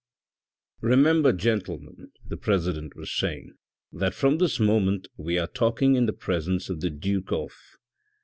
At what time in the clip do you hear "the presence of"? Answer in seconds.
6.07-6.81